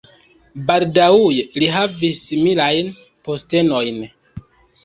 [0.69, 2.91] Baldaŭe li havis similajn
[3.29, 4.01] postenojn.